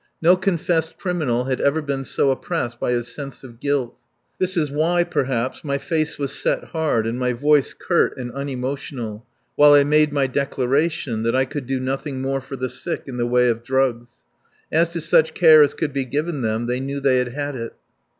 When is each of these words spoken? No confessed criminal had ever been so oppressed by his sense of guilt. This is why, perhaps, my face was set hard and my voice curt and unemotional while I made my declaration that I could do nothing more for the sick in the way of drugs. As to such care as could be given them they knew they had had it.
No 0.19 0.35
confessed 0.35 0.97
criminal 0.97 1.43
had 1.43 1.61
ever 1.61 1.79
been 1.79 2.03
so 2.03 2.31
oppressed 2.31 2.79
by 2.79 2.89
his 2.89 3.07
sense 3.07 3.43
of 3.43 3.59
guilt. 3.59 3.95
This 4.39 4.57
is 4.57 4.71
why, 4.71 5.03
perhaps, 5.03 5.63
my 5.63 5.77
face 5.77 6.17
was 6.17 6.33
set 6.33 6.63
hard 6.69 7.05
and 7.05 7.19
my 7.19 7.33
voice 7.33 7.75
curt 7.75 8.17
and 8.17 8.31
unemotional 8.31 9.27
while 9.55 9.73
I 9.73 9.83
made 9.83 10.11
my 10.11 10.25
declaration 10.25 11.21
that 11.21 11.35
I 11.35 11.45
could 11.45 11.67
do 11.67 11.79
nothing 11.79 12.19
more 12.19 12.41
for 12.41 12.55
the 12.55 12.67
sick 12.67 13.03
in 13.05 13.17
the 13.17 13.27
way 13.27 13.47
of 13.47 13.61
drugs. 13.61 14.23
As 14.71 14.89
to 14.89 15.01
such 15.01 15.35
care 15.35 15.61
as 15.61 15.75
could 15.75 15.93
be 15.93 16.05
given 16.05 16.41
them 16.41 16.65
they 16.65 16.79
knew 16.79 16.99
they 16.99 17.17
had 17.19 17.33
had 17.33 17.55
it. 17.55 17.73